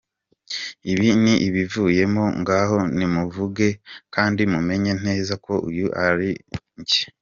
Ibi 0.91 1.07
ni 1.23 1.33
ibimvuyemo, 1.47 2.23
ngaho 2.41 2.77
nimubivuge 2.97 3.67
kandi 4.15 4.41
mumenye 4.53 4.91
neza 5.05 5.33
ko 5.45 5.53
uyu 5.69 5.87
ari 6.07 6.29
njye. 6.79 7.03